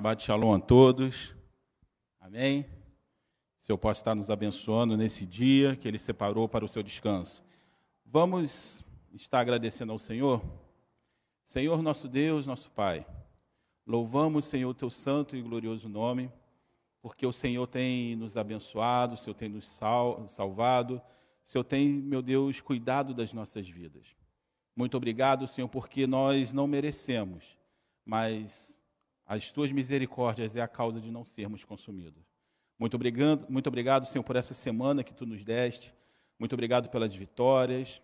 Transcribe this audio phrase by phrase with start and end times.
[0.00, 1.34] Shabbat Shalom a todos.
[2.18, 2.64] Amém.
[3.58, 7.44] O Senhor possa estar nos abençoando nesse dia que Ele separou para o seu descanso.
[8.06, 10.42] Vamos estar agradecendo ao Senhor.
[11.44, 13.06] Senhor, nosso Deus, nosso Pai,
[13.86, 16.32] louvamos, Senhor, o teu santo e glorioso nome,
[17.02, 20.94] porque o Senhor tem nos abençoado, o Senhor tem nos sal, salvado,
[21.44, 24.06] o Senhor tem, meu Deus, cuidado das nossas vidas.
[24.74, 27.44] Muito obrigado, Senhor, porque nós não merecemos,
[28.02, 28.79] mas
[29.30, 32.20] as tuas misericórdias é a causa de não sermos consumidos.
[32.76, 35.94] Muito obrigado, muito obrigado, Senhor, por essa semana que tu nos deste.
[36.36, 38.02] Muito obrigado pelas vitórias.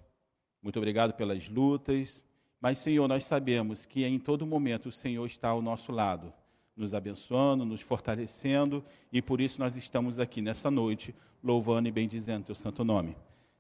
[0.62, 2.24] Muito obrigado pelas lutas.
[2.60, 6.32] Mas, Senhor, nós sabemos que em todo momento o Senhor está ao nosso lado,
[6.76, 12.46] nos abençoando, nos fortalecendo, e por isso nós estamos aqui nessa noite, louvando e bendizendo
[12.46, 13.16] teu santo nome.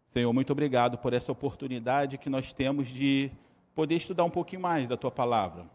[0.06, 3.28] Senhor, muito obrigado por essa oportunidade que nós temos de
[3.74, 5.68] poder estudar um pouquinho mais da tua palavra.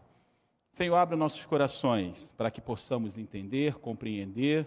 [0.72, 4.66] Senhor, abra nossos corações para que possamos entender, compreender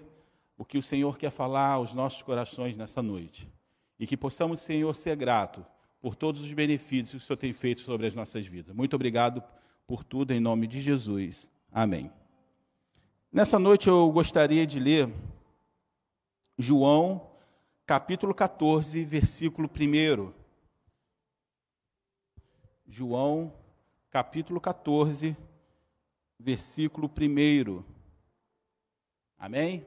[0.56, 3.52] o que o Senhor quer falar aos nossos corações nessa noite.
[4.00, 5.66] E que possamos, Senhor, ser grato
[6.00, 8.76] por todos os benefícios que o Senhor tem feito sobre as nossas vidas.
[8.76, 9.44] Muito obrigado
[9.88, 11.50] por tudo, em nome de Jesus.
[11.72, 12.12] Amém.
[13.32, 15.12] Nessa noite eu gostaria de ler
[16.56, 17.32] João,
[17.84, 20.32] capítulo 14, versículo 1.
[22.86, 23.52] João,
[24.12, 25.55] capítulo 14, versículo
[26.40, 27.84] versículo 1.
[29.38, 29.86] Amém?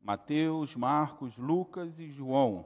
[0.00, 2.64] Mateus, Marcos, Lucas e João.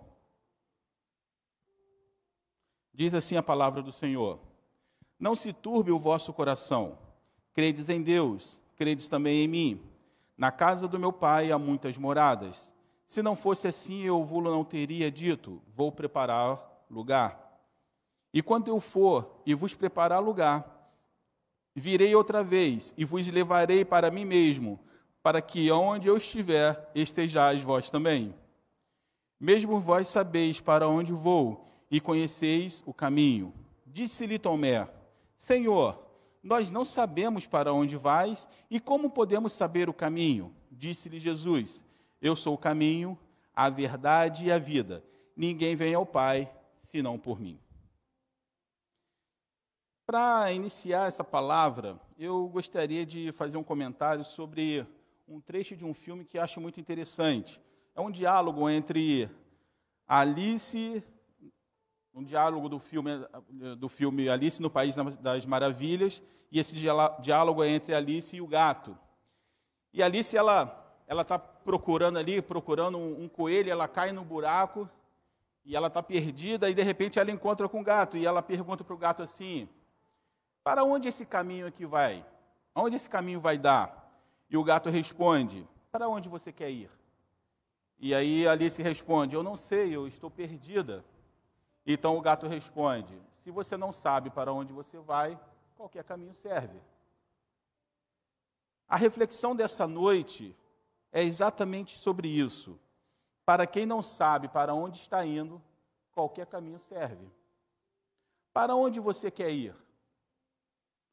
[2.93, 4.39] Diz assim a palavra do Senhor:
[5.19, 6.99] Não se turbe o vosso coração.
[7.53, 9.83] Credes em Deus, credes também em mim.
[10.37, 12.73] Na casa do meu pai há muitas moradas.
[13.07, 17.51] Se não fosse assim, eu vos não teria dito: Vou preparar lugar.
[18.33, 20.80] E quando eu for e vos preparar lugar,
[21.75, 24.79] Virei outra vez e vos levarei para mim mesmo,
[25.23, 28.35] para que onde eu estiver, estejais vós também.
[29.39, 33.55] Mesmo vós sabeis para onde vou e conheceis o caminho.
[33.87, 34.89] Disse-lhe Tomé:
[35.37, 35.99] Senhor,
[36.43, 40.55] nós não sabemos para onde vais e como podemos saber o caminho?
[40.71, 41.85] Disse-lhe Jesus:
[42.21, 43.19] Eu sou o caminho,
[43.55, 45.05] a verdade e a vida.
[45.37, 47.59] Ninguém vem ao Pai senão por mim.
[50.11, 54.85] Para iniciar essa palavra, eu gostaria de fazer um comentário sobre
[55.29, 57.61] um trecho de um filme que acho muito interessante.
[57.95, 59.31] É um diálogo entre
[60.09, 61.01] Alice,
[62.13, 63.13] um diálogo do filme,
[63.79, 66.21] do filme Alice no País das Maravilhas,
[66.51, 68.99] e esse diálogo é entre Alice e o gato.
[69.93, 74.91] E Alice ela ela está procurando ali, procurando um, um coelho, ela cai no buraco
[75.65, 78.83] e ela está perdida e de repente ela encontra com o gato e ela pergunta
[78.83, 79.69] para o gato assim:
[80.71, 82.25] para onde esse caminho aqui vai?
[82.73, 84.09] Aonde esse caminho vai dar?
[84.49, 86.89] E o gato responde: para onde você quer ir?
[87.99, 91.05] E aí Alice responde: eu não sei, eu estou perdida.
[91.85, 95.37] Então o gato responde: se você não sabe para onde você vai,
[95.77, 96.81] qualquer caminho serve.
[98.89, 100.57] A reflexão dessa noite
[101.11, 102.79] é exatamente sobre isso.
[103.45, 105.61] Para quem não sabe para onde está indo,
[106.13, 107.29] qualquer caminho serve.
[108.53, 109.75] Para onde você quer ir?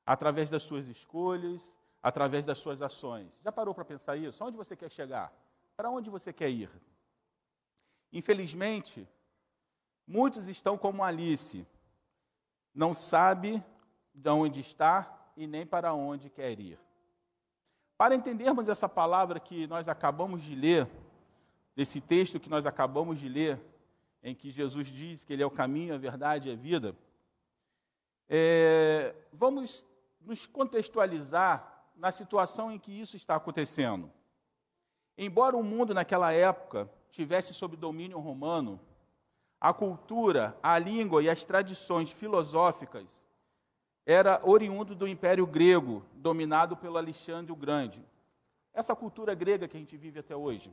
[0.07, 3.39] Através das suas escolhas, através das suas ações.
[3.44, 4.44] Já parou para pensar isso?
[4.44, 5.31] Onde você quer chegar?
[5.75, 6.71] Para onde você quer ir?
[8.12, 9.07] Infelizmente,
[10.07, 11.68] muitos estão como Alice,
[12.74, 13.62] não sabe
[14.13, 16.80] de onde está e nem para onde quer ir.
[17.98, 20.89] Para entendermos essa palavra que nós acabamos de ler,
[21.75, 23.60] desse texto que nós acabamos de ler,
[24.24, 26.95] em que Jesus diz que Ele é o caminho, a verdade e a vida,
[28.30, 29.86] é, vamos
[30.27, 34.12] nos contextualizar na situação em que isso está acontecendo.
[35.18, 38.79] Embora o mundo naquela época tivesse sob domínio romano,
[39.59, 43.25] a cultura, a língua e as tradições filosóficas
[44.06, 48.06] era oriundo do Império Grego, dominado pelo Alexandre o Grande.
[48.74, 50.71] Essa cultura grega que a gente vive até hoje.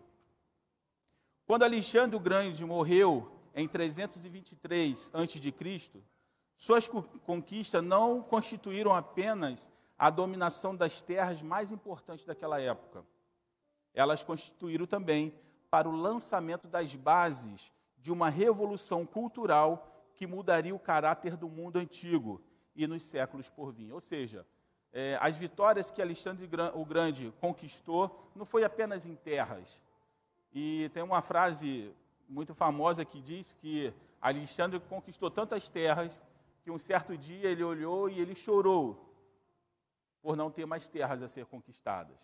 [1.47, 6.03] Quando Alexandre o Grande morreu em 323 a.C.,
[6.57, 13.05] suas conquistas não constituíram apenas a dominação das terras mais importantes daquela época.
[13.93, 15.35] Elas constituíram também
[15.71, 21.79] para o lançamento das bases de uma revolução cultural que mudaria o caráter do mundo
[21.79, 22.41] antigo
[22.75, 23.93] e nos séculos por vir.
[23.93, 24.47] Ou seja,
[24.93, 29.81] é, as vitórias que Alexandre o Grande conquistou não foi apenas em terras.
[30.53, 31.93] E tem uma frase
[32.29, 36.25] muito famosa que diz que Alexandre conquistou tantas terras
[36.65, 39.15] que um certo dia ele olhou e ele chorou
[40.23, 42.17] por não ter mais terras a ser conquistadas.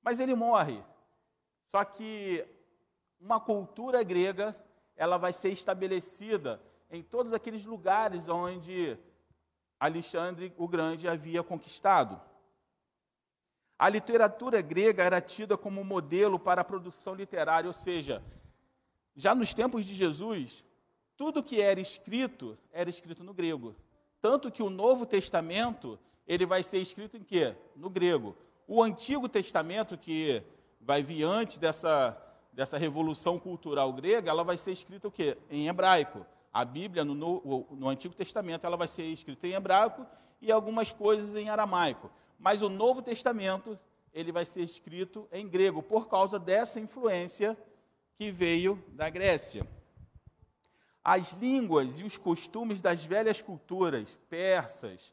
[0.00, 0.80] Mas ele morre.
[1.64, 2.46] Só que
[3.20, 4.56] uma cultura grega,
[4.94, 8.96] ela vai ser estabelecida em todos aqueles lugares onde
[9.80, 12.20] Alexandre o Grande havia conquistado.
[13.76, 18.22] A literatura grega era tida como modelo para a produção literária, ou seja,
[19.16, 20.64] já nos tempos de Jesus,
[21.22, 23.76] tudo que era escrito era escrito no grego.
[24.20, 27.54] Tanto que o Novo Testamento, ele vai ser escrito em quê?
[27.76, 28.36] No grego.
[28.66, 30.42] O Antigo Testamento, que
[30.80, 32.20] vai vir antes dessa,
[32.52, 35.38] dessa revolução cultural grega, ela vai ser escrita o quê?
[35.48, 36.26] Em hebraico.
[36.52, 40.04] A Bíblia, no, no, no, Antigo Testamento, ela vai ser escrita em hebraico
[40.40, 42.10] e algumas coisas em aramaico.
[42.36, 43.78] Mas o Novo Testamento,
[44.12, 47.56] ele vai ser escrito em grego, por causa dessa influência
[48.18, 49.64] que veio da Grécia.
[51.04, 55.12] As línguas e os costumes das velhas culturas, persas,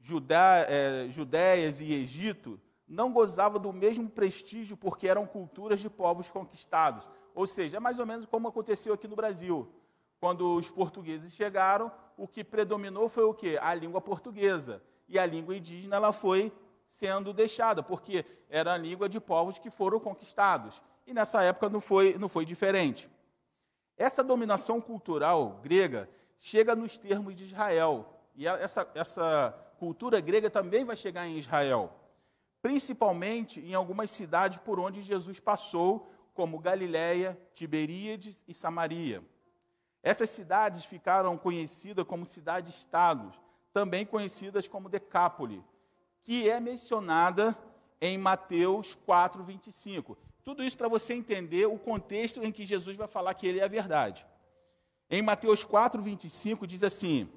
[0.00, 6.30] judá, é, judeias e Egito, não gozavam do mesmo prestígio porque eram culturas de povos
[6.30, 7.08] conquistados.
[7.34, 9.68] Ou seja, é mais ou menos como aconteceu aqui no Brasil.
[10.18, 13.58] Quando os portugueses chegaram, o que predominou foi o quê?
[13.60, 14.82] A língua portuguesa.
[15.08, 16.52] E a língua indígena ela foi
[16.86, 20.80] sendo deixada, porque era a língua de povos que foram conquistados.
[21.06, 23.10] E nessa época não foi, não foi diferente.
[23.96, 28.20] Essa dominação cultural grega chega nos termos de Israel.
[28.34, 31.92] E essa, essa cultura grega também vai chegar em Israel.
[32.60, 39.24] Principalmente em algumas cidades por onde Jesus passou, como Galiléia, Tiberíades e Samaria.
[40.02, 43.40] Essas cidades ficaram conhecidas como cidades-estados,
[43.72, 45.64] também conhecidas como Decápole,
[46.22, 47.56] que é mencionada
[48.00, 50.16] em Mateus 4, 25.
[50.46, 53.64] Tudo isso para você entender o contexto em que Jesus vai falar que ele é
[53.64, 54.24] a verdade.
[55.10, 57.28] Em Mateus 4, 25 diz assim: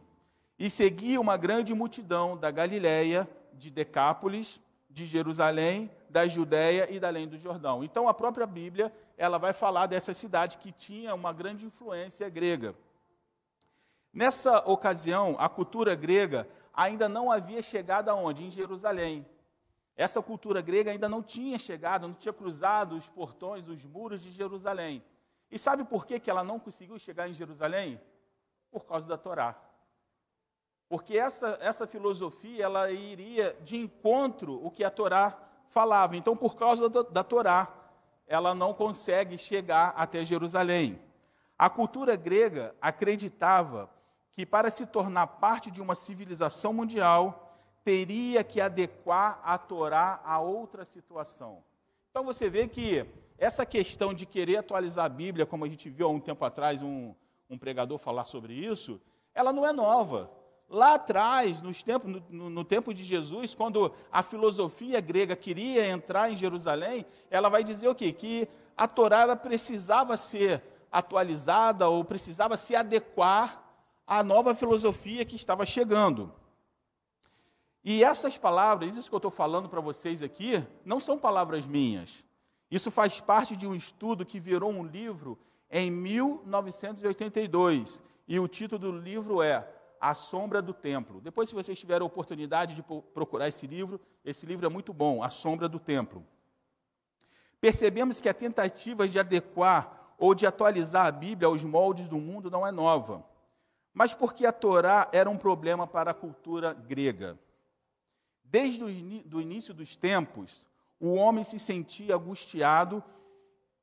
[0.60, 7.08] E seguia uma grande multidão da Galiléia, de Decápolis, de Jerusalém, da Judéia e da
[7.08, 7.84] além do Jordão.
[7.84, 12.76] Então a própria Bíblia ela vai falar dessa cidade que tinha uma grande influência grega.
[14.14, 18.44] Nessa ocasião, a cultura grega ainda não havia chegado aonde?
[18.44, 19.26] Em Jerusalém.
[20.00, 24.32] Essa cultura grega ainda não tinha chegado, não tinha cruzado os portões, os muros de
[24.32, 25.04] Jerusalém.
[25.52, 28.00] E sabe por que, que ela não conseguiu chegar em Jerusalém?
[28.72, 29.62] Por causa da Torá.
[30.88, 35.38] Porque essa, essa filosofia ela iria de encontro o que a Torá
[35.68, 36.16] falava.
[36.16, 37.68] Então, por causa da, da Torá,
[38.26, 40.98] ela não consegue chegar até Jerusalém.
[41.58, 43.90] A cultura grega acreditava
[44.32, 47.49] que para se tornar parte de uma civilização mundial,
[47.84, 51.64] teria que adequar a Torá a outra situação.
[52.10, 53.06] Então você vê que
[53.38, 56.82] essa questão de querer atualizar a Bíblia, como a gente viu há um tempo atrás
[56.82, 57.14] um,
[57.50, 59.00] um pregador falar sobre isso,
[59.34, 60.30] ela não é nova.
[60.70, 66.32] Lá atrás, nos tempos, no, no, tempo de Jesus, quando a filosofia grega queria entrar
[66.32, 68.12] em Jerusalém, ela vai dizer o quê?
[68.12, 73.64] Que a Torá precisava ser atualizada ou precisava se adequar
[74.06, 76.32] à nova filosofia que estava chegando.
[77.92, 82.24] E essas palavras, isso que eu estou falando para vocês aqui, não são palavras minhas.
[82.70, 85.40] Isso faz parte de um estudo que virou um livro
[85.72, 88.04] em 1982.
[88.28, 89.68] E o título do livro é
[90.00, 91.20] A Sombra do Templo.
[91.20, 95.24] Depois, se vocês tiverem a oportunidade de procurar esse livro, esse livro é muito bom,
[95.24, 96.24] A Sombra do Templo.
[97.60, 102.52] Percebemos que a tentativa de adequar ou de atualizar a Bíblia aos moldes do mundo
[102.52, 103.26] não é nova,
[103.92, 107.36] mas porque a Torá era um problema para a cultura grega.
[108.52, 110.66] Desde o início dos tempos,
[111.00, 113.04] o homem se sentia angustiado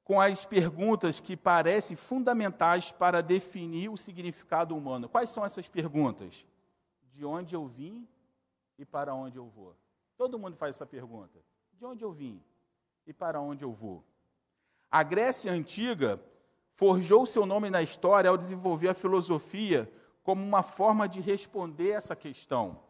[0.02, 5.08] com as perguntas que parecem fundamentais para definir o significado humano.
[5.08, 6.44] Quais são essas perguntas?
[7.12, 8.06] De onde eu vim
[8.78, 9.76] e para onde eu vou?
[10.16, 11.38] Todo mundo faz essa pergunta.
[11.72, 12.42] De onde eu vim
[13.06, 14.04] e para onde eu vou?
[14.90, 16.20] A Grécia antiga
[16.72, 19.90] forjou seu nome na história ao desenvolver a filosofia
[20.22, 22.84] como uma forma de responder essa questão.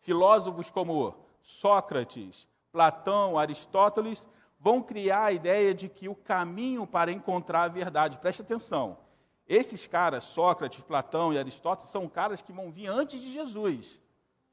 [0.00, 4.28] Filósofos como Sócrates, Platão, Aristóteles,
[4.58, 8.98] vão criar a ideia de que o caminho para encontrar a verdade, preste atenção,
[9.46, 14.00] esses caras, Sócrates, Platão e Aristóteles, são caras que vão vir antes de Jesus.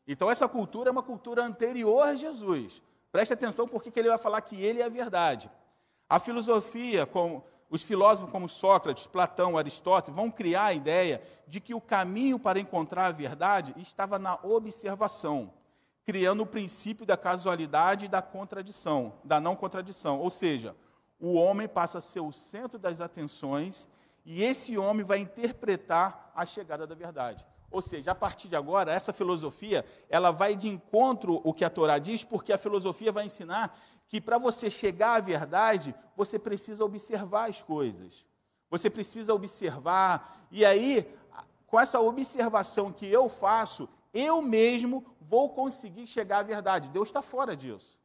[0.08, 2.82] Então, essa cultura é uma cultura anterior a Jesus.
[3.12, 5.52] Preste atenção porque que ele vai falar que ele é a verdade.
[6.10, 11.74] A filosofia, com os filósofos como Sócrates, Platão, Aristóteles, vão criar a ideia de que
[11.74, 15.54] o caminho para encontrar a verdade estava na observação
[16.08, 20.22] criando o princípio da casualidade e da contradição, da não contradição.
[20.22, 20.74] Ou seja,
[21.20, 23.90] o homem passa a ser o centro das atenções
[24.26, 27.46] e esse homem vai interpretar a chegada da verdade.
[27.70, 31.70] Ou seja, a partir de agora, essa filosofia, ela vai de encontro o que a
[31.70, 33.78] Torá diz, porque a filosofia vai ensinar
[34.08, 38.26] que para você chegar à verdade, você precisa observar as coisas.
[38.70, 41.08] Você precisa observar, e aí,
[41.66, 46.90] com essa observação que eu faço, eu mesmo vou conseguir chegar à verdade.
[46.90, 47.98] Deus está fora disso.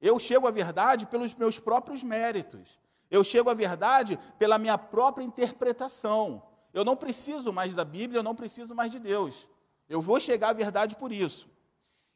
[0.00, 2.80] Eu chego à verdade pelos meus próprios méritos.
[3.10, 6.42] Eu chego à verdade pela minha própria interpretação.
[6.72, 9.46] Eu não preciso mais da Bíblia, eu não preciso mais de Deus.
[9.88, 11.48] Eu vou chegar à verdade por isso.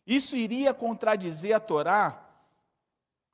[0.06, 2.23] Isso iria contradizer a Torá,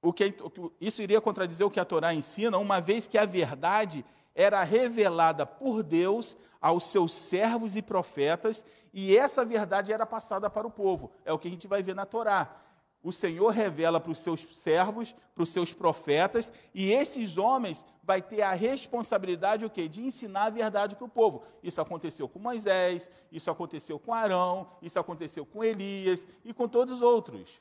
[0.02, 0.34] o que,
[0.80, 4.04] isso iria contradizer o que a Torá ensina, uma vez que a verdade
[4.34, 10.66] era revelada por Deus aos seus servos e profetas, e essa verdade era passada para
[10.66, 11.10] o povo.
[11.24, 12.56] É o que a gente vai ver na Torá.
[13.02, 18.20] O Senhor revela para os seus servos, para os seus profetas, e esses homens vai
[18.20, 19.88] ter a responsabilidade o quê?
[19.88, 21.42] de ensinar a verdade para o povo.
[21.62, 26.96] Isso aconteceu com Moisés, isso aconteceu com Arão, isso aconteceu com Elias e com todos
[26.96, 27.60] os outros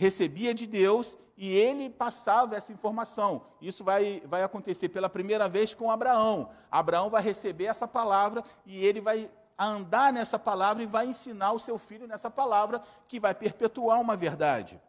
[0.00, 3.44] recebia de Deus e ele passava essa informação.
[3.60, 6.50] Isso vai, vai acontecer pela primeira vez com Abraão.
[6.70, 11.58] Abraão vai receber essa palavra e ele vai andar nessa palavra e vai ensinar o
[11.58, 14.80] seu filho nessa palavra que vai perpetuar uma verdade.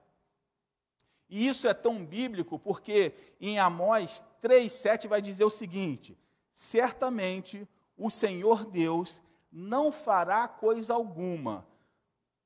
[1.30, 6.18] E isso é tão bíblico porque em Amós 3,7 vai dizer o seguinte:
[6.54, 11.70] certamente o Senhor Deus não fará coisa alguma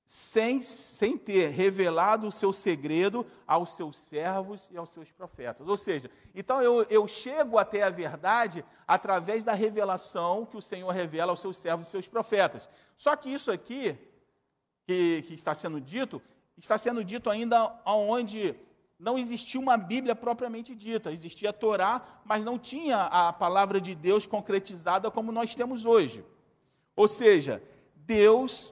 [0.05, 5.67] sem, sem ter revelado o seu segredo aos seus servos e aos seus profetas.
[5.67, 10.91] Ou seja, então eu, eu chego até a verdade através da revelação que o Senhor
[10.91, 12.69] revela aos seus servos e seus profetas.
[12.95, 13.97] Só que isso aqui,
[14.85, 16.21] que, que está sendo dito,
[16.55, 18.55] está sendo dito ainda onde
[18.99, 21.11] não existia uma Bíblia propriamente dita.
[21.11, 26.23] Existia a Torá, mas não tinha a palavra de Deus concretizada como nós temos hoje.
[26.95, 27.61] Ou seja,
[27.95, 28.71] Deus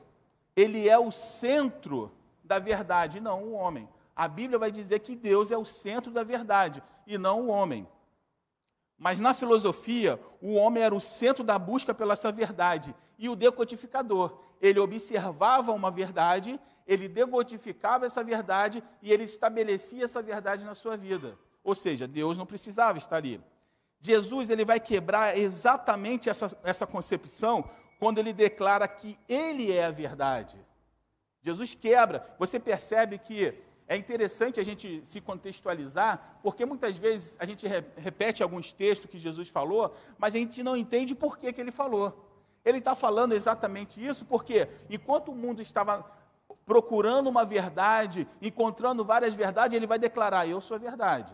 [0.56, 2.12] ele é o centro
[2.44, 3.88] da verdade, não o homem.
[4.16, 7.88] A Bíblia vai dizer que Deus é o centro da verdade e não o homem.
[8.98, 13.36] Mas na filosofia, o homem era o centro da busca pela essa verdade e o
[13.36, 14.38] decodificador.
[14.62, 20.96] Ele observava uma verdade, ele decodificava essa verdade e ele estabelecia essa verdade na sua
[20.96, 21.38] vida.
[21.64, 23.42] Ou seja, Deus não precisava estar ali.
[24.00, 27.70] Jesus ele vai quebrar exatamente essa, essa concepção
[28.04, 30.58] quando ele declara que ele é a verdade.
[31.42, 32.36] Jesus quebra.
[32.38, 33.58] Você percebe que
[33.88, 39.18] é interessante a gente se contextualizar, porque muitas vezes a gente repete alguns textos que
[39.18, 42.30] Jesus falou, mas a gente não entende por que, que ele falou.
[42.66, 46.06] Ele está falando exatamente isso porque, enquanto o mundo estava
[46.66, 51.34] procurando uma verdade, encontrando várias verdades, ele vai declarar: Eu sou a verdade.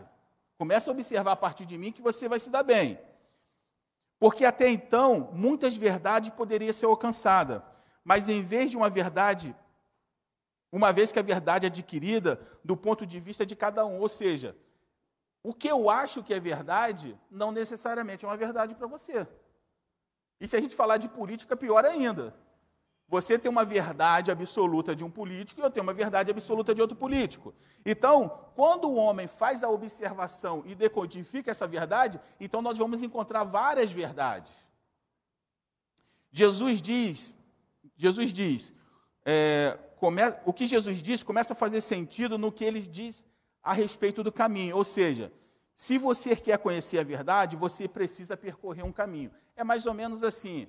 [0.56, 2.96] Começa a observar a partir de mim que você vai se dar bem.
[4.20, 7.62] Porque até então, muitas verdades poderiam ser alcançadas,
[8.04, 9.56] mas em vez de uma verdade,
[10.70, 14.10] uma vez que a verdade é adquirida do ponto de vista de cada um, ou
[14.10, 14.54] seja,
[15.42, 19.26] o que eu acho que é verdade, não necessariamente é uma verdade para você.
[20.38, 22.34] E se a gente falar de política, pior ainda.
[23.10, 26.80] Você tem uma verdade absoluta de um político e eu tenho uma verdade absoluta de
[26.80, 27.52] outro político.
[27.84, 33.42] Então, quando o homem faz a observação e decodifica essa verdade, então nós vamos encontrar
[33.42, 34.52] várias verdades.
[36.30, 37.36] Jesus diz,
[37.96, 38.72] Jesus diz,
[39.24, 43.26] é, come, o que Jesus diz começa a fazer sentido no que ele diz
[43.60, 44.76] a respeito do caminho.
[44.76, 45.32] Ou seja,
[45.74, 49.32] se você quer conhecer a verdade, você precisa percorrer um caminho.
[49.56, 50.68] É mais ou menos assim.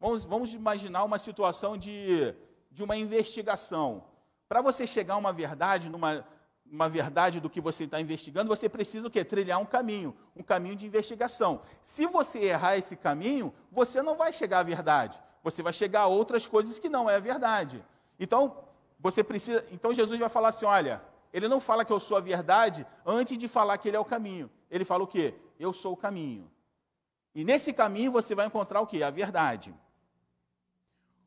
[0.00, 2.34] Vamos, vamos imaginar uma situação de,
[2.70, 4.04] de uma investigação.
[4.48, 6.24] Para você chegar a uma verdade, numa
[6.70, 9.24] uma verdade do que você está investigando, você precisa o quê?
[9.24, 11.62] Trilhar um caminho, um caminho de investigação.
[11.82, 15.22] Se você errar esse caminho, você não vai chegar à verdade.
[15.42, 17.84] Você vai chegar a outras coisas que não é a verdade.
[18.18, 18.64] Então,
[18.98, 19.64] você precisa.
[19.70, 21.00] Então Jesus vai falar assim: olha,
[21.32, 24.04] ele não fala que eu sou a verdade antes de falar que ele é o
[24.04, 24.50] caminho.
[24.70, 25.34] Ele fala o quê?
[25.58, 26.50] Eu sou o caminho.
[27.34, 29.02] E nesse caminho você vai encontrar o quê?
[29.02, 29.74] A verdade.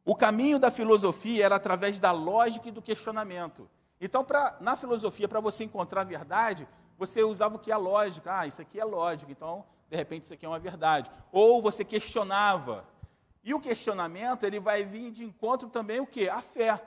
[0.09, 3.69] O caminho da filosofia era através da lógica e do questionamento.
[4.01, 6.67] Então, pra, na filosofia, para você encontrar a verdade,
[6.97, 7.71] você usava o que?
[7.71, 8.39] A lógica.
[8.39, 11.11] Ah, isso aqui é lógico, então, de repente, isso aqui é uma verdade.
[11.31, 12.85] Ou você questionava.
[13.43, 16.27] E o questionamento, ele vai vir de encontro também o quê?
[16.27, 16.81] A fé.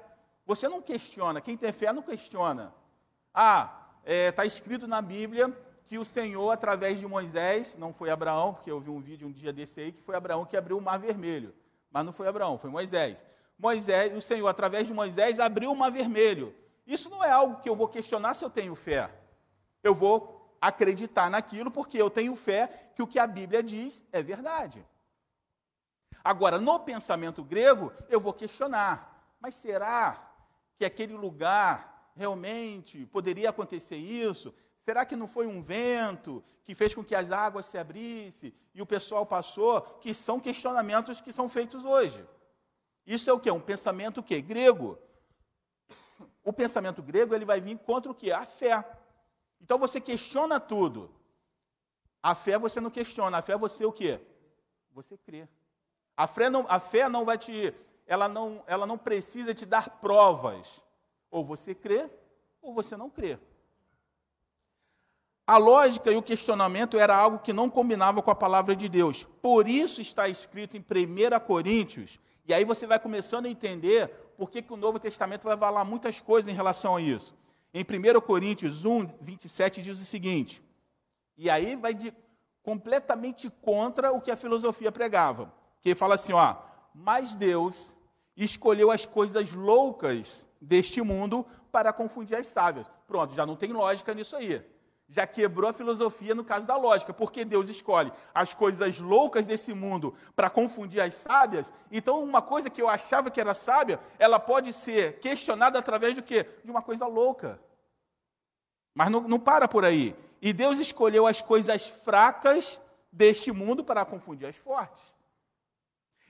[0.45, 1.41] Você não questiona.
[1.41, 2.75] Quem tem fé não questiona.
[3.33, 8.11] Ah, está é, tá escrito na Bíblia que o Senhor, através de Moisés, não foi
[8.11, 10.77] Abraão, porque eu vi um vídeo um dia desse aí, que foi Abraão que abriu
[10.77, 11.55] o mar vermelho.
[11.93, 13.25] Mas não foi Abraão, foi Moisés.
[13.59, 16.55] Moisés, o Senhor, através de Moisés, abriu o mar vermelho.
[16.87, 19.11] Isso não é algo que eu vou questionar se eu tenho fé.
[19.83, 24.23] Eu vou acreditar naquilo porque eu tenho fé que o que a Bíblia diz é
[24.23, 24.85] verdade.
[26.25, 29.35] Agora, no pensamento grego, eu vou questionar.
[29.41, 30.31] Mas será
[30.77, 34.55] que aquele lugar realmente poderia acontecer isso?
[34.85, 38.83] Será que não foi um vento que fez com que as águas se abrissem e
[38.83, 39.81] o pessoal passou?
[40.01, 42.27] Que são questionamentos que são feitos hoje.
[43.07, 43.49] Isso é o que?
[43.49, 44.41] Um pensamento o quê?
[44.41, 44.99] Grego.
[46.43, 48.33] O pensamento grego ele vai vir contra o que?
[48.33, 48.85] A fé.
[49.61, 51.09] Então você questiona tudo.
[52.21, 54.21] A fé você não questiona, a fé você o quê?
[54.91, 55.47] Você crê.
[56.17, 57.73] A fé não, a fé não vai te,
[58.05, 60.83] ela não, ela não precisa te dar provas.
[61.31, 62.11] Ou você crê,
[62.61, 63.39] ou você não crê.
[65.47, 69.25] A lógica e o questionamento era algo que não combinava com a palavra de Deus.
[69.43, 74.51] Por isso está escrito em 1 Coríntios, e aí você vai começando a entender por
[74.51, 77.35] que, que o Novo Testamento vai falar muitas coisas em relação a isso.
[77.75, 80.63] Em 1 Coríntios 1, 27 diz o seguinte,
[81.37, 82.15] e aí vai de,
[82.63, 85.53] completamente contra o que a filosofia pregava.
[85.81, 86.57] Que fala assim, ó,
[86.95, 87.97] mas Deus
[88.37, 92.87] escolheu as coisas loucas deste mundo para confundir as sábias.
[93.07, 94.63] Pronto, já não tem lógica nisso aí.
[95.09, 99.75] Já quebrou a filosofia no caso da lógica, porque Deus escolhe as coisas loucas desse
[99.75, 101.73] mundo para confundir as sábias.
[101.91, 106.23] Então, uma coisa que eu achava que era sábia, ela pode ser questionada através do
[106.23, 106.47] quê?
[106.65, 107.61] De uma coisa louca.
[108.95, 110.17] Mas não, não para por aí.
[110.41, 112.81] E Deus escolheu as coisas fracas
[113.13, 115.03] deste mundo para confundir as fortes.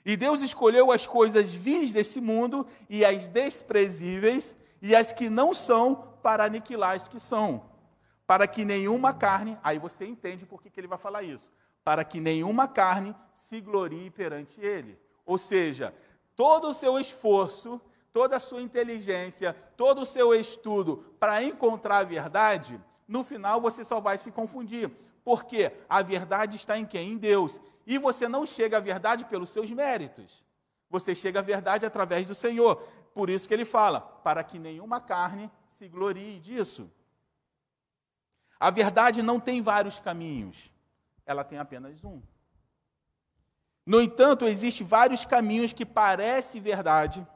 [0.04, 5.54] E Deus escolheu as coisas vis desse mundo e as desprezíveis e as que não
[5.54, 7.64] são para aniquilar as que são,
[8.32, 11.52] para que nenhuma carne, aí você entende por que, que ele vai falar isso,
[11.84, 14.98] para que nenhuma carne se glorie perante ele.
[15.26, 15.94] Ou seja,
[16.34, 17.78] todo o seu esforço,
[18.10, 23.84] toda a sua inteligência, todo o seu estudo para encontrar a verdade, no final você
[23.84, 24.90] só vai se confundir.
[25.22, 27.10] Porque a verdade está em quem?
[27.10, 27.60] Em Deus.
[27.86, 30.42] E você não chega à verdade pelos seus méritos.
[30.88, 32.76] Você chega à verdade através do Senhor.
[33.12, 36.90] Por isso que ele fala: para que nenhuma carne se glorie disso.
[38.62, 40.72] A verdade não tem vários caminhos,
[41.26, 42.22] ela tem apenas um.
[43.84, 47.26] No entanto, existem vários caminhos que parecem verdade,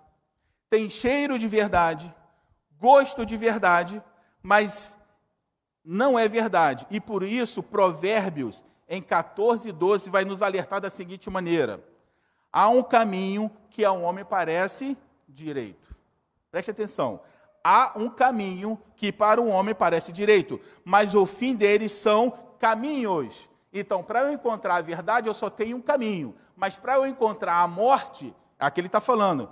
[0.70, 2.14] tem cheiro de verdade,
[2.78, 4.00] gosto de verdade,
[4.40, 4.96] mas
[5.84, 6.86] não é verdade.
[6.92, 11.84] E por isso, Provérbios em 14 e 12, vai nos alertar da seguinte maneira:
[12.52, 14.96] há um caminho que ao homem parece
[15.28, 15.92] direito.
[16.52, 17.20] Preste atenção.
[17.68, 23.48] Há um caminho que para o homem parece direito, mas o fim deles são caminhos.
[23.72, 26.36] Então, para eu encontrar a verdade, eu só tenho um caminho.
[26.54, 29.50] Mas para eu encontrar a morte, aqui ele está falando,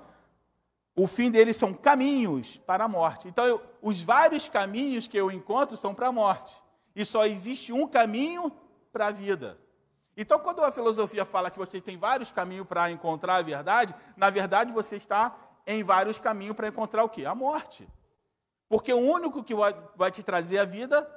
[0.94, 3.26] o fim deles são caminhos para a morte.
[3.26, 6.54] Então, eu, os vários caminhos que eu encontro são para a morte.
[6.94, 8.52] E só existe um caminho
[8.92, 9.58] para a vida.
[10.16, 14.30] Então, quando a filosofia fala que você tem vários caminhos para encontrar a verdade, na
[14.30, 17.24] verdade você está em vários caminhos para encontrar o quê?
[17.24, 17.88] A morte.
[18.68, 21.08] Porque o único que vai te trazer a vida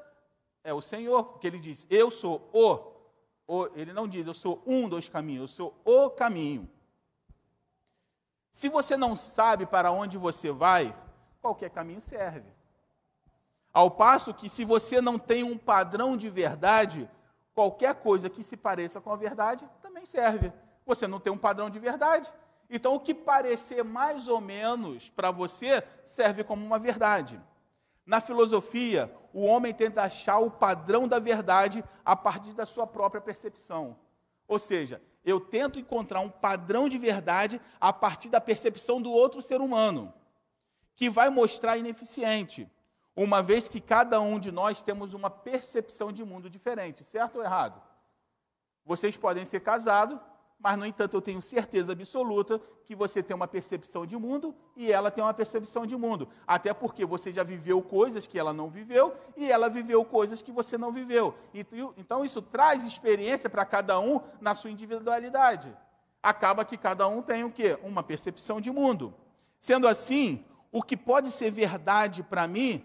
[0.63, 3.53] é o Senhor, porque ele diz: Eu sou o.
[3.53, 6.69] o ele não diz, eu sou um dos caminhos, eu sou o caminho.
[8.51, 10.95] Se você não sabe para onde você vai,
[11.41, 12.51] qualquer caminho serve.
[13.71, 17.09] Ao passo que, se você não tem um padrão de verdade,
[17.53, 20.51] qualquer coisa que se pareça com a verdade também serve.
[20.85, 22.33] Você não tem um padrão de verdade.
[22.69, 27.41] Então, o que parecer mais ou menos para você serve como uma verdade.
[28.05, 33.21] Na filosofia, o homem tenta achar o padrão da verdade a partir da sua própria
[33.21, 33.97] percepção.
[34.47, 39.41] Ou seja, eu tento encontrar um padrão de verdade a partir da percepção do outro
[39.41, 40.13] ser humano,
[40.95, 42.69] que vai mostrar ineficiente,
[43.15, 47.43] uma vez que cada um de nós temos uma percepção de mundo diferente, certo ou
[47.43, 47.81] errado?
[48.85, 50.17] Vocês podem ser casados,
[50.59, 54.91] mas, no entanto, eu tenho certeza absoluta que você tem uma percepção de mundo e
[54.91, 56.27] ela tem uma percepção de mundo.
[56.47, 60.51] Até porque você já viveu coisas que ela não viveu e ela viveu coisas que
[60.51, 61.35] você não viveu.
[61.95, 65.75] Então, isso traz experiência para cada um na sua individualidade.
[66.23, 67.77] Acaba que cada um tem o quê?
[67.83, 69.13] Uma percepção de mundo.
[69.59, 72.83] Sendo assim, o que pode ser verdade para mim,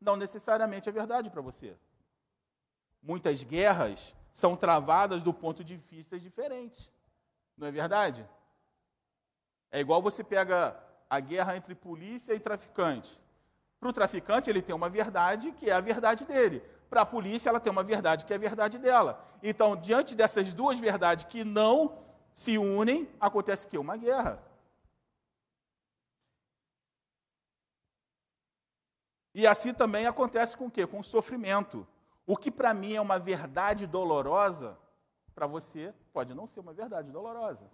[0.00, 1.76] não necessariamente é verdade para você.
[3.02, 6.90] Muitas guerras são travadas do ponto de vista diferentes.
[7.56, 8.28] Não é verdade?
[9.70, 13.20] É igual você pega a guerra entre polícia e traficante.
[13.78, 16.60] Para o traficante, ele tem uma verdade que é a verdade dele.
[16.88, 19.22] Para a polícia, ela tem uma verdade que é a verdade dela.
[19.42, 21.98] Então, diante dessas duas verdades que não
[22.32, 24.42] se unem, acontece que uma guerra.
[29.34, 30.86] E assim também acontece com o quê?
[30.86, 31.86] Com o sofrimento.
[32.26, 34.78] O que para mim é uma verdade dolorosa,
[35.34, 37.68] para você pode não ser uma verdade dolorosa.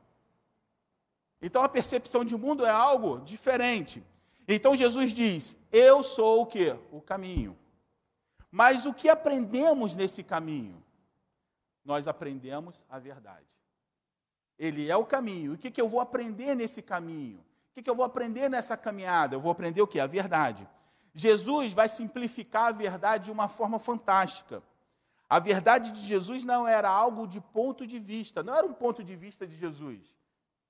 [1.42, 4.02] Então a percepção de mundo é algo diferente.
[4.48, 6.74] Então Jesus diz: Eu sou o que?
[6.90, 7.56] O caminho.
[8.50, 10.82] Mas o que aprendemos nesse caminho?
[11.84, 13.46] Nós aprendemos a verdade.
[14.58, 15.52] Ele é o caminho.
[15.52, 17.38] E o que, que eu vou aprender nesse caminho?
[17.38, 19.36] O que, que eu vou aprender nessa caminhada?
[19.36, 20.00] Eu vou aprender o que?
[20.00, 20.66] A verdade.
[21.14, 24.62] Jesus vai simplificar a verdade de uma forma fantástica.
[25.30, 29.04] A verdade de Jesus não era algo de ponto de vista, não era um ponto
[29.04, 30.00] de vista de Jesus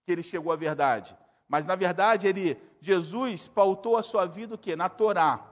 [0.05, 1.17] que ele chegou à verdade,
[1.49, 4.77] mas na verdade ele Jesus pautou a sua vida o quê?
[4.77, 5.47] Na Torá.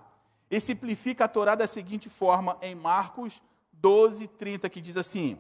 [0.51, 3.41] E simplifica a Torá da seguinte forma em Marcos
[3.73, 5.39] 12, 30, que diz assim: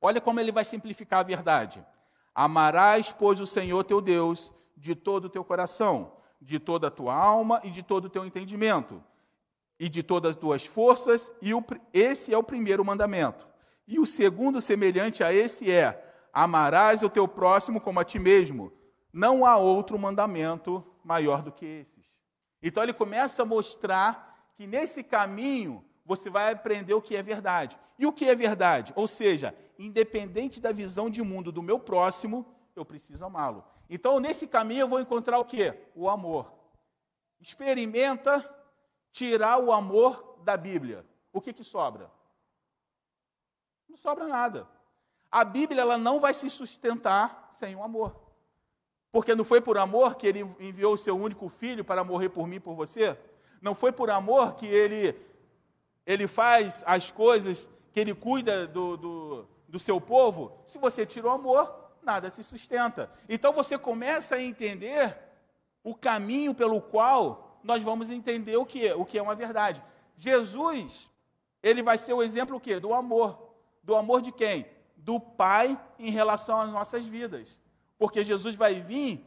[0.00, 1.84] Olha como ele vai simplificar a verdade.
[2.32, 7.14] Amarás, pois, o Senhor teu Deus de todo o teu coração, de toda a tua
[7.14, 9.02] alma e de todo o teu entendimento
[9.78, 13.46] e de todas as tuas forças, e o, esse é o primeiro mandamento.
[13.86, 18.72] E o segundo, semelhante a esse, é: amarás o teu próximo como a ti mesmo.
[19.12, 22.04] Não há outro mandamento maior do que esses.
[22.62, 27.78] Então ele começa a mostrar que nesse caminho você vai aprender o que é verdade.
[27.98, 28.92] E o que é verdade?
[28.96, 33.64] Ou seja, independente da visão de mundo do meu próximo, eu preciso amá-lo.
[33.88, 35.72] Então, nesse caminho, eu vou encontrar o que?
[35.94, 36.52] O amor.
[37.40, 38.40] Experimenta
[39.14, 42.10] tirar o amor da Bíblia, o que, que sobra?
[43.88, 44.66] Não sobra nada.
[45.30, 48.20] A Bíblia ela não vai se sustentar sem o amor.
[49.12, 52.48] Porque não foi por amor que ele enviou o seu único filho para morrer por
[52.48, 53.16] mim e por você?
[53.62, 55.16] Não foi por amor que ele,
[56.04, 60.60] ele faz as coisas, que ele cuida do, do, do seu povo?
[60.64, 61.72] Se você tira o amor,
[62.02, 63.08] nada se sustenta.
[63.28, 65.16] Então você começa a entender
[65.84, 69.82] o caminho pelo qual nós vamos entender o que o que é uma verdade.
[70.16, 71.10] Jesus,
[71.62, 72.78] ele vai ser o exemplo o quê?
[72.78, 73.54] Do amor.
[73.82, 74.66] Do amor de quem?
[74.96, 77.58] Do Pai em relação às nossas vidas.
[77.98, 79.24] Porque Jesus vai vir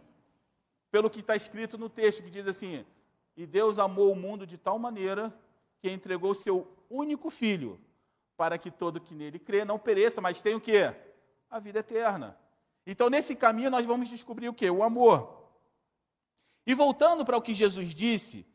[0.92, 2.86] pelo que está escrito no texto, que diz assim:
[3.36, 5.34] E Deus amou o mundo de tal maneira
[5.80, 7.80] que entregou seu único filho,
[8.36, 10.94] para que todo que nele crê não pereça, mas tenha o quê?
[11.50, 12.38] A vida eterna.
[12.86, 14.70] Então, nesse caminho, nós vamos descobrir o quê?
[14.70, 15.37] O amor.
[16.68, 18.46] E voltando para o que Jesus disse,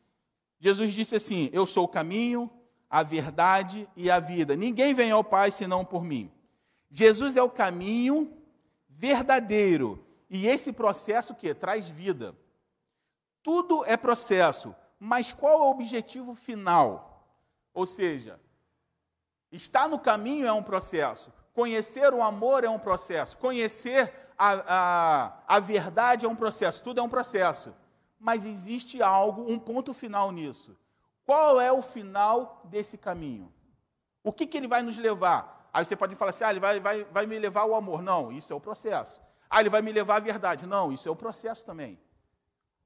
[0.61, 2.51] Jesus disse assim: Eu sou o caminho,
[2.91, 4.55] a verdade e a vida.
[4.55, 6.31] Ninguém vem ao Pai senão por mim.
[6.91, 8.37] Jesus é o caminho
[8.87, 10.07] verdadeiro.
[10.29, 12.37] E esse processo que traz vida.
[13.43, 17.27] Tudo é processo, mas qual é o objetivo final?
[17.73, 18.39] Ou seja,
[19.51, 21.33] estar no caminho é um processo.
[21.55, 23.39] Conhecer o amor é um processo.
[23.39, 26.83] Conhecer a, a, a verdade é um processo.
[26.83, 27.75] Tudo é um processo.
[28.23, 30.79] Mas existe algo, um ponto final nisso.
[31.27, 33.53] Qual é o final desse caminho?
[34.23, 35.69] O que, que ele vai nos levar?
[35.73, 38.01] Aí você pode falar assim: ah, ele vai, vai, vai me levar ao amor.
[38.01, 39.21] Não, isso é o processo.
[39.51, 40.67] Ah, ele vai me levar à verdade.
[40.67, 42.01] Não, isso é o processo também.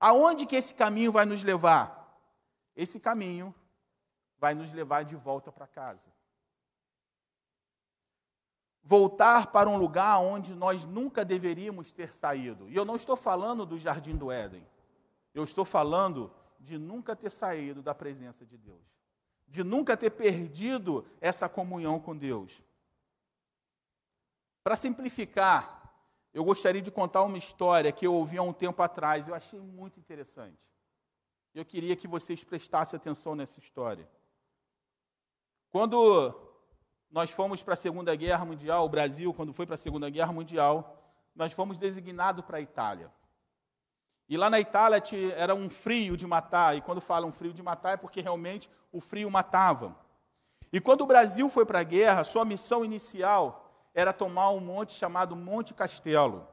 [0.01, 2.19] Aonde que esse caminho vai nos levar?
[2.75, 3.55] Esse caminho
[4.39, 6.11] vai nos levar de volta para casa.
[8.83, 12.71] Voltar para um lugar onde nós nunca deveríamos ter saído.
[12.71, 14.67] E eu não estou falando do jardim do Éden.
[15.37, 18.81] Eu estou falando de nunca ter saído da presença de Deus.
[19.47, 22.65] De nunca ter perdido essa comunhão com Deus.
[24.65, 25.93] Para simplificar,
[26.33, 29.29] eu gostaria de contar uma história que eu ouvi há um tempo atrás.
[29.29, 30.59] Eu achei muito interessante.
[31.55, 34.09] Eu queria que vocês prestassem atenção nessa história.
[35.69, 36.35] Quando
[37.11, 40.33] nós fomos para a Segunda Guerra Mundial, o Brasil, quando foi para a Segunda Guerra
[40.33, 43.13] Mundial, nós fomos designados para a Itália.
[44.29, 45.03] E lá na Itália
[45.37, 49.01] era um frio de matar, e quando falam frio de matar é porque realmente o
[49.01, 49.97] frio matava.
[50.73, 54.93] E quando o Brasil foi para a guerra, sua missão inicial era tomar um monte
[54.93, 56.47] chamado Monte Castelo,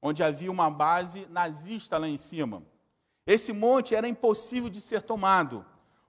[0.00, 2.62] onde havia uma base nazista lá em cima.
[3.26, 5.64] Esse monte era impossível de ser tomado,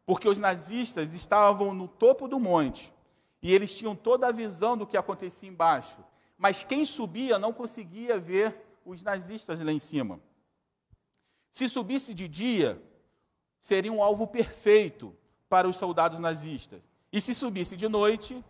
[0.05, 2.93] porque os nazistas estavam no topo do monte
[3.41, 5.97] e eles tinham toda a visão do que acontecia embaixo.
[6.37, 10.19] Mas quem subia não conseguia ver os nazistas lá em cima.
[11.55, 12.83] Se subisse de dia,
[13.61, 15.15] seria um alvo perfeito
[15.47, 16.81] para os soldados nazistas.
[17.13, 18.43] E se subisse de noite,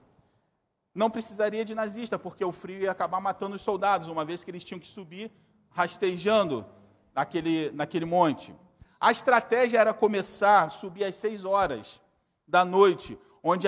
[0.91, 4.49] não precisaria de nazista, porque o frio ia acabar matando os soldados, uma vez que
[4.49, 5.31] eles tinham que subir
[5.69, 6.65] rastejando
[7.13, 8.55] naquele, naquele monte.
[8.99, 12.01] A estratégia era começar a subir às seis horas
[12.47, 13.67] da noite, onde,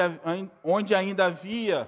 [0.64, 1.88] onde ainda havia,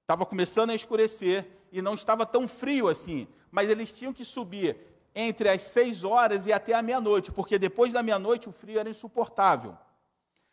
[0.00, 4.87] estava começando a escurecer e não estava tão frio assim, mas eles tinham que subir
[5.20, 8.88] entre as seis horas e até a meia-noite, porque depois da meia-noite o frio era
[8.88, 9.76] insuportável.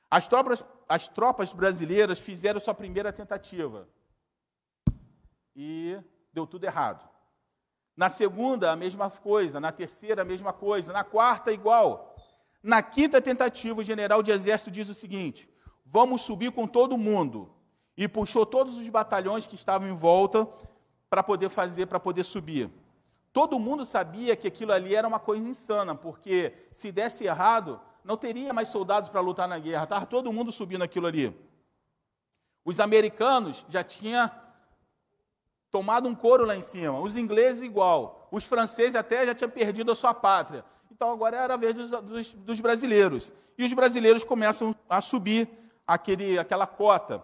[0.10, 3.88] As tropas, as tropas brasileiras fizeram sua primeira tentativa
[5.56, 5.95] e
[6.34, 7.08] deu tudo errado.
[7.95, 9.60] Na segunda, a mesma coisa.
[9.60, 10.91] Na terceira, a mesma coisa.
[10.91, 12.15] Na quarta, igual.
[12.63, 15.47] Na quinta tentativa, o general de exército diz o seguinte:
[15.86, 17.54] vamos subir com todo mundo.
[17.95, 20.49] E puxou todos os batalhões que estavam em volta
[21.08, 22.71] para poder fazer, para poder subir.
[23.35, 28.15] Todo mundo sabia que aquilo ali era uma coisa insana, porque se desse errado, não
[28.15, 29.83] teria mais soldados para lutar na guerra.
[29.83, 31.37] Estava todo mundo subindo aquilo ali.
[32.63, 34.31] Os americanos já tinham
[35.69, 36.97] tomado um couro lá em cima.
[37.01, 38.29] Os ingleses, igual.
[38.31, 40.63] Os franceses até já tinham perdido a sua pátria.
[40.89, 43.33] Então agora era a vez dos, dos, dos brasileiros.
[43.57, 45.49] E os brasileiros começam a subir
[45.85, 47.21] aquele, aquela cota.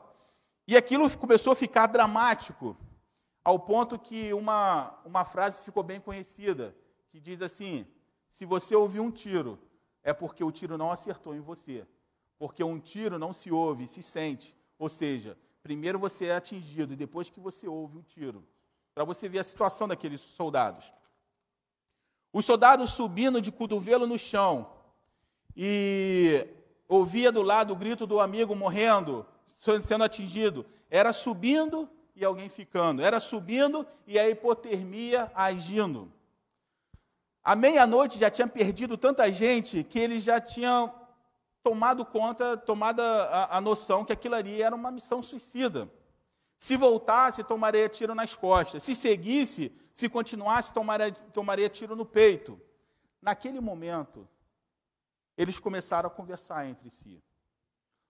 [0.68, 2.76] E aquilo começou a ficar dramático,
[3.44, 6.76] ao ponto que uma, uma frase ficou bem conhecida,
[7.10, 7.86] que diz assim:
[8.30, 9.60] se você ouvir um tiro,
[10.04, 11.86] é porque o tiro não acertou em você.
[12.38, 14.56] Porque um tiro não se ouve, se sente.
[14.80, 18.44] Ou seja, Primeiro você é atingido e depois que você ouve o tiro.
[18.94, 20.92] Para você ver a situação daqueles soldados.
[22.34, 24.72] Os soldados subindo de cotovelo no chão
[25.56, 26.48] e
[26.88, 30.66] ouvia do lado o grito do amigo morrendo, sendo atingido.
[30.90, 31.88] Era subindo
[32.22, 33.02] e alguém ficando.
[33.02, 36.12] Era subindo e a hipotermia agindo.
[37.44, 40.94] À meia-noite já tinha perdido tanta gente que eles já tinham
[41.64, 45.90] tomado conta, tomada a, noção que aquilo ali era uma missão suicida.
[46.58, 48.84] Se voltasse, tomaria tiro nas costas.
[48.84, 52.60] Se seguisse, se continuasse, tomaria, tomaria tiro no peito.
[53.20, 54.28] Naquele momento,
[55.36, 57.24] eles começaram a conversar entre si.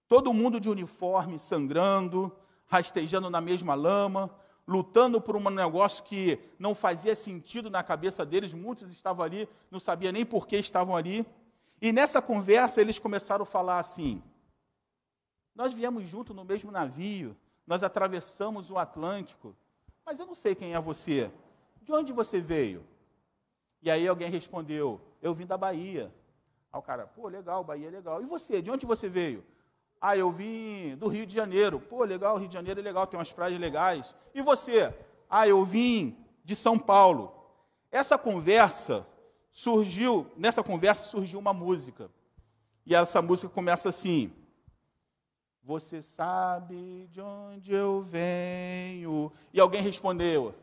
[0.07, 2.35] Todo mundo de uniforme, sangrando,
[2.71, 4.33] rastejando na mesma lama,
[4.65, 8.53] lutando por um negócio que não fazia sentido na cabeça deles.
[8.53, 11.25] Muitos estavam ali, não sabiam nem por que estavam ali.
[11.81, 14.23] E nessa conversa eles começaram a falar assim:
[15.53, 17.35] Nós viemos junto no mesmo navio,
[17.67, 19.53] nós atravessamos o Atlântico,
[20.05, 21.29] mas eu não sei quem é você.
[21.81, 22.85] De onde você veio?
[23.81, 26.09] E aí alguém respondeu: Eu vim da Bahia.
[26.71, 28.21] Aí o cara, pô, legal, Bahia é legal.
[28.21, 29.43] E você, de onde você veio?
[30.01, 31.79] Ah, eu vim do Rio de Janeiro.
[31.79, 34.15] Pô, legal, Rio de Janeiro é legal, tem umas praias legais.
[34.33, 34.91] E você?
[35.29, 37.31] Ah, eu vim de São Paulo.
[37.91, 39.05] Essa conversa
[39.51, 42.09] surgiu, nessa conversa surgiu uma música.
[42.83, 44.33] E essa música começa assim:
[45.63, 49.31] Você sabe de onde eu venho?
[49.53, 50.55] E alguém respondeu: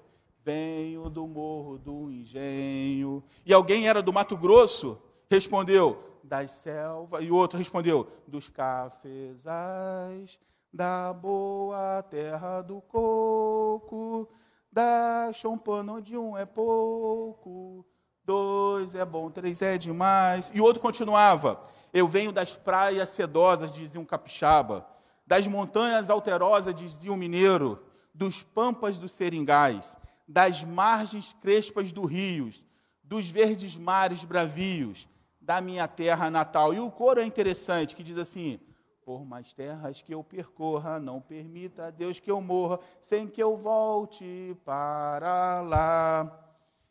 [0.43, 3.23] Venho do morro do engenho.
[3.47, 5.01] E alguém era do Mato Grosso?
[5.31, 7.25] Respondeu: Das selvas.
[7.25, 10.39] E o outro respondeu: Dos cafezais
[10.71, 14.29] da boa terra do coco,
[14.71, 17.83] da chompana onde um é pouco,
[18.23, 20.53] dois é bom, três é demais.
[20.55, 21.63] E o outro continuava:
[21.95, 24.87] Eu venho das praias sedosas, dizia um capixaba,
[25.27, 29.97] das montanhas alterosas, dizia um mineiro, dos pampas dos seringais,
[30.29, 32.63] das margens crespas do rios,
[33.03, 35.09] dos verdes mares bravios,
[35.49, 36.75] da minha terra natal.
[36.75, 38.61] E o coro é interessante, que diz assim:
[39.01, 43.43] Por mais terras que eu percorra, não permita a Deus que eu morra, sem que
[43.43, 46.45] eu volte para lá.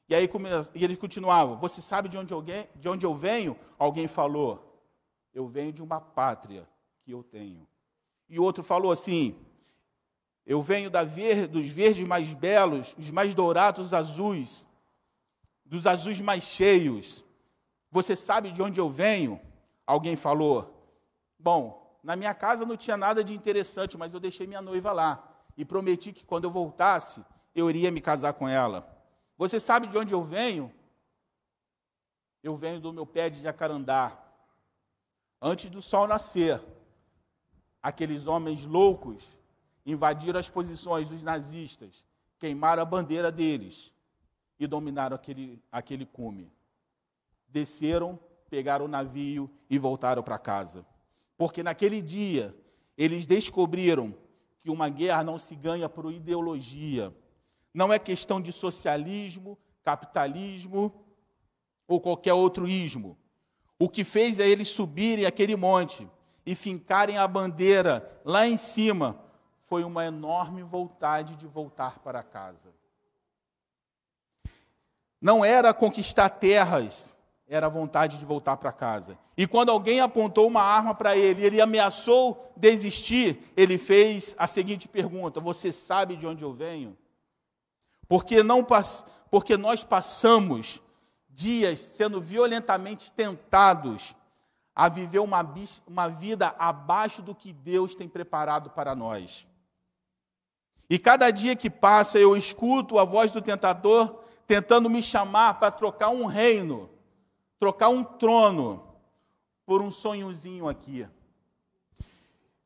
[0.09, 0.27] E aí
[0.73, 3.55] e ele continuava: Você sabe de onde, alguém, de onde eu venho?
[3.77, 4.81] Alguém falou:
[5.31, 6.67] Eu venho de uma pátria
[7.03, 7.67] que eu tenho.
[8.27, 9.35] E outro falou assim:
[10.43, 14.65] Eu venho ver, dos verdes mais belos, os mais dourados, os azuis,
[15.63, 17.23] dos azuis mais cheios.
[17.91, 19.39] Você sabe de onde eu venho?
[19.85, 20.73] Alguém falou.
[21.39, 25.27] Bom, na minha casa não tinha nada de interessante, mas eu deixei minha noiva lá
[25.55, 27.23] e prometi que quando eu voltasse,
[27.55, 28.87] eu iria me casar com ela.
[29.37, 30.71] Você sabe de onde eu venho?
[32.43, 34.17] Eu venho do meu pé de jacarandá.
[35.41, 36.61] Antes do sol nascer,
[37.81, 39.23] aqueles homens loucos
[39.85, 42.05] invadiram as posições dos nazistas,
[42.39, 43.91] queimaram a bandeira deles
[44.59, 46.51] e dominaram aquele, aquele cume.
[47.47, 50.85] Desceram, pegaram o navio e voltaram para casa.
[51.37, 52.55] Porque naquele dia
[52.97, 54.15] eles descobriram
[54.59, 57.13] que uma guerra não se ganha por ideologia.
[57.73, 61.05] Não é questão de socialismo, capitalismo
[61.87, 63.17] ou qualquer outro ismo.
[63.79, 66.09] O que fez é eles subirem aquele monte
[66.45, 69.21] e fincarem a bandeira lá em cima
[69.67, 72.73] foi uma enorme vontade de voltar para casa.
[75.19, 77.16] Não era conquistar terras,
[77.47, 79.17] era a vontade de voltar para casa.
[79.37, 84.87] E quando alguém apontou uma arma para ele, ele ameaçou desistir, ele fez a seguinte
[84.87, 86.97] pergunta: Você sabe de onde eu venho?
[88.07, 88.65] Porque, não,
[89.29, 90.81] porque nós passamos
[91.29, 94.15] dias sendo violentamente tentados
[94.75, 95.45] a viver uma,
[95.87, 99.45] uma vida abaixo do que Deus tem preparado para nós.
[100.89, 105.71] E cada dia que passa eu escuto a voz do tentador tentando me chamar para
[105.71, 106.89] trocar um reino,
[107.59, 108.87] trocar um trono
[109.65, 111.07] por um sonhozinho aqui.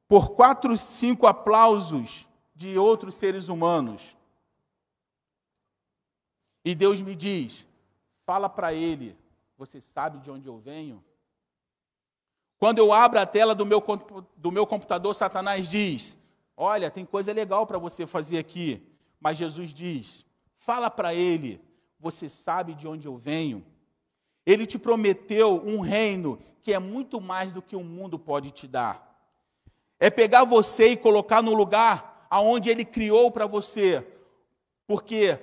[0.08, 4.16] Por quatro, cinco aplausos de outros seres humanos.
[6.64, 7.66] E Deus me diz:
[8.26, 9.18] fala para ele,
[9.58, 11.04] você sabe de onde eu venho?
[12.58, 13.84] Quando eu abro a tela do meu,
[14.38, 16.18] do meu computador, Satanás diz:
[16.56, 18.86] Olha, tem coisa legal para você fazer aqui.
[19.20, 20.24] Mas Jesus diz:
[20.54, 21.60] Fala para ele,
[22.00, 23.66] você sabe de onde eu venho?
[24.46, 28.68] Ele te prometeu um reino que é muito mais do que o mundo pode te
[28.68, 29.10] dar.
[30.00, 34.08] É pegar você e colocar no lugar aonde ele criou para você.
[34.88, 35.40] Porque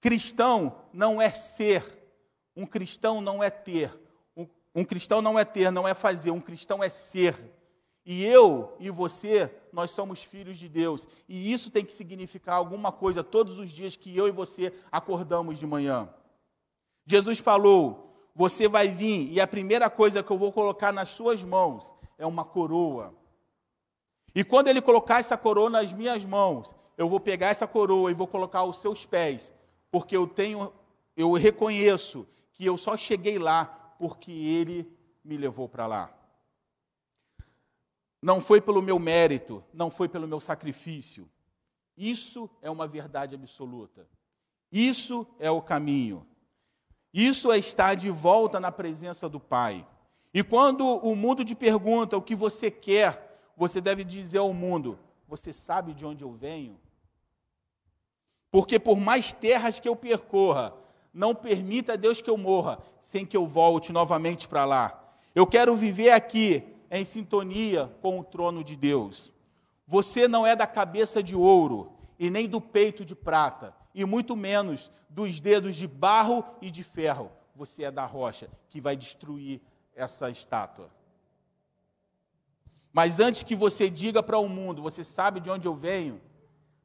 [0.00, 1.84] cristão não é ser,
[2.56, 3.92] um cristão não é ter.
[4.36, 7.36] Um, um cristão não é ter, não é fazer, um cristão é ser.
[8.06, 11.08] E eu e você, nós somos filhos de Deus.
[11.28, 15.58] E isso tem que significar alguma coisa todos os dias que eu e você acordamos
[15.58, 16.08] de manhã.
[17.06, 21.42] Jesus falou: Você vai vir e a primeira coisa que eu vou colocar nas suas
[21.42, 23.14] mãos é uma coroa.
[24.34, 28.14] E quando ele colocar essa coroa nas minhas mãos, eu vou pegar essa coroa e
[28.14, 29.54] vou colocar aos seus pés,
[29.90, 30.72] porque eu tenho,
[31.16, 33.66] eu reconheço que eu só cheguei lá
[33.98, 34.90] porque ele
[35.24, 36.12] me levou para lá.
[38.20, 41.30] Não foi pelo meu mérito, não foi pelo meu sacrifício.
[41.96, 44.08] Isso é uma verdade absoluta.
[44.72, 46.26] Isso é o caminho.
[47.14, 49.86] Isso é estar de volta na presença do Pai.
[50.34, 54.98] E quando o mundo te pergunta o que você quer, você deve dizer ao mundo:
[55.28, 56.76] Você sabe de onde eu venho?
[58.50, 60.74] Porque por mais terras que eu percorra,
[61.12, 65.00] não permita a Deus que eu morra sem que eu volte novamente para lá.
[65.36, 69.32] Eu quero viver aqui em sintonia com o trono de Deus.
[69.86, 74.34] Você não é da cabeça de ouro e nem do peito de prata, e muito
[74.34, 77.30] menos dos dedos de barro e de ferro.
[77.54, 79.60] Você é da rocha que vai destruir
[79.94, 80.90] essa estátua.
[82.92, 86.20] Mas antes que você diga para o mundo, você sabe de onde eu venho,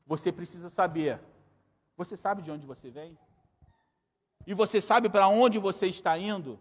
[0.06, 1.20] você precisa saber.
[1.98, 3.18] Você sabe de onde você vem?
[4.46, 6.60] E você sabe para onde você está indo?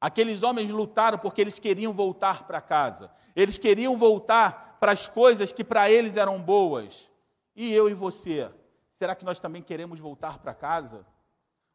[0.00, 3.10] Aqueles homens lutaram porque eles queriam voltar para casa.
[3.36, 7.10] Eles queriam voltar para as coisas que para eles eram boas.
[7.54, 8.50] E eu e você?
[8.94, 11.04] Será que nós também queremos voltar para casa?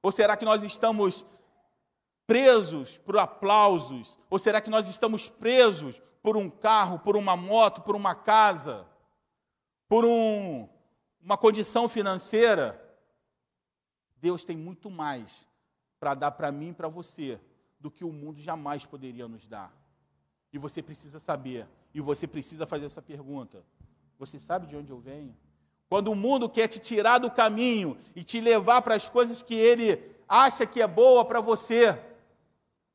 [0.02, 1.26] Ou será que nós estamos
[2.26, 4.18] presos por aplausos?
[4.30, 8.88] Ou será que nós estamos presos por um carro, por uma moto, por uma casa,
[9.88, 10.68] por um,
[11.22, 12.82] uma condição financeira?
[14.16, 15.46] Deus tem muito mais
[16.00, 17.40] para dar para mim e para você
[17.80, 19.74] do que o mundo jamais poderia nos dar.
[20.52, 23.64] E você precisa saber, e você precisa fazer essa pergunta:
[24.18, 25.36] Você sabe de onde eu venho?
[25.90, 29.56] Quando o mundo quer te tirar do caminho e te levar para as coisas que
[29.56, 32.00] ele acha que é boa para você,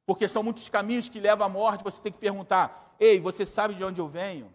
[0.06, 3.74] porque são muitos caminhos que levam à morte, você tem que perguntar: Ei, você sabe
[3.74, 4.54] de onde eu venho?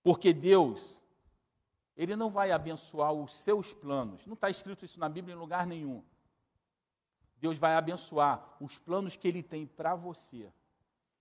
[0.00, 1.00] Porque Deus,
[1.96, 5.66] Ele não vai abençoar os seus planos, não está escrito isso na Bíblia em lugar
[5.66, 6.04] nenhum.
[7.40, 10.52] Deus vai abençoar os planos que Ele tem para você.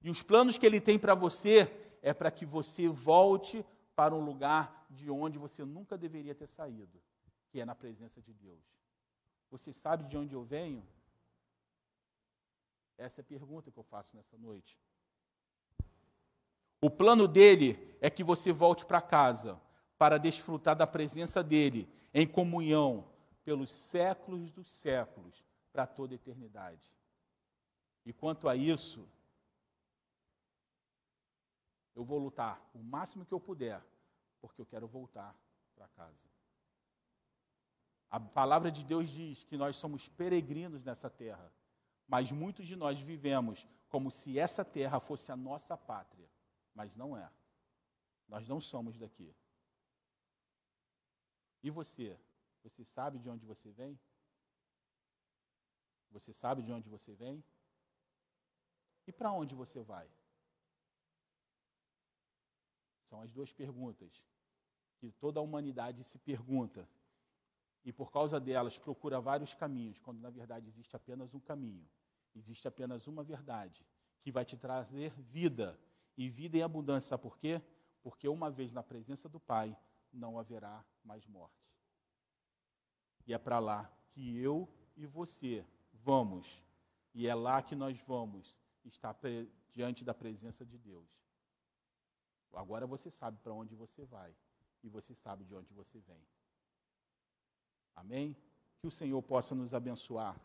[0.02, 1.72] E os planos que Ele tem para você
[2.04, 3.66] é para que você volte
[3.98, 7.02] para um lugar de onde você nunca deveria ter saído,
[7.50, 8.64] que é na presença de Deus.
[9.50, 10.88] Você sabe de onde eu venho?
[12.96, 14.80] Essa é a pergunta que eu faço nessa noite.
[16.80, 19.60] O plano dele é que você volte para casa
[19.98, 23.10] para desfrutar da presença dele em comunhão
[23.44, 25.44] pelos séculos dos séculos,
[25.74, 26.94] para toda a eternidade.
[28.06, 29.10] E quanto a isso,
[31.98, 33.84] eu vou lutar o máximo que eu puder,
[34.40, 35.36] porque eu quero voltar
[35.76, 36.30] para casa.
[38.08, 41.52] A palavra de Deus diz que nós somos peregrinos nessa terra,
[42.08, 46.30] mas muitos de nós vivemos como se essa terra fosse a nossa pátria,
[46.72, 47.32] mas não é.
[48.28, 49.36] Nós não somos daqui.
[51.64, 52.16] E você?
[52.62, 54.00] Você sabe de onde você vem?
[56.12, 57.44] Você sabe de onde você vem?
[59.08, 60.08] E para onde você vai?
[63.10, 64.24] São as duas perguntas
[64.98, 66.88] que toda a humanidade se pergunta.
[67.86, 71.88] E por causa delas procura vários caminhos, quando na verdade existe apenas um caminho,
[72.36, 73.86] existe apenas uma verdade
[74.22, 75.80] que vai te trazer vida
[76.18, 77.10] e vida em abundância.
[77.10, 77.62] Sabe por quê?
[78.02, 79.78] Porque uma vez na presença do Pai
[80.12, 81.56] não haverá mais morte.
[83.26, 86.62] E é para lá que eu e você vamos.
[87.14, 89.18] E é lá que nós vamos estar
[89.70, 91.08] diante da presença de Deus.
[92.54, 94.36] Agora você sabe para onde você vai
[94.84, 96.22] e você sabe de onde você vem.
[97.96, 98.36] Amém?
[98.80, 100.40] Que o Senhor possa nos abençoar,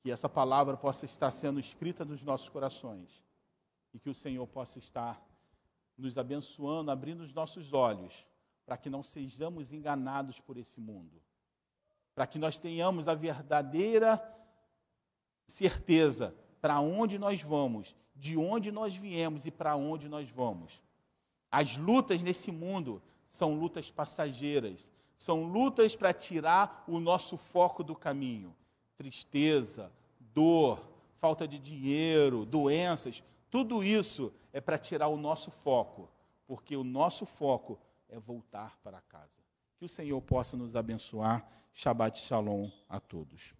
[0.00, 3.22] que essa palavra possa estar sendo escrita nos nossos corações
[3.92, 5.22] e que o Senhor possa estar
[5.96, 8.26] nos abençoando, abrindo os nossos olhos,
[8.66, 11.22] para que não sejamos enganados por esse mundo,
[12.14, 14.22] para que nós tenhamos a verdadeira
[15.46, 20.82] certeza para onde nós vamos, de onde nós viemos e para onde nós vamos.
[21.50, 27.94] As lutas nesse mundo são lutas passageiras, são lutas para tirar o nosso foco do
[27.94, 28.54] caminho.
[28.96, 29.90] Tristeza,
[30.20, 30.80] dor,
[31.16, 36.08] falta de dinheiro, doenças, tudo isso é para tirar o nosso foco,
[36.46, 37.78] porque o nosso foco
[38.08, 39.38] é voltar para casa.
[39.78, 41.46] Que o Senhor possa nos abençoar.
[41.72, 43.54] Shabbat Shalom a todos.